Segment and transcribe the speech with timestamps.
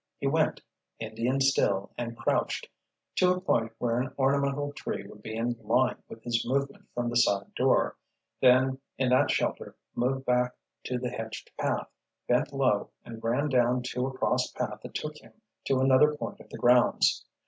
[0.17, 0.63] He went,
[0.97, 2.67] Indian still and crouched,
[3.17, 7.07] to a point where an ornamental tree would be in line with his movement from
[7.07, 7.97] the side door,
[8.41, 11.87] then in that shelter moved back to the hedged path,
[12.27, 15.33] bent low and ran down to a cross path that took him
[15.65, 17.23] to another point of the grounds.